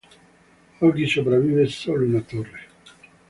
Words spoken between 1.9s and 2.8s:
una torre.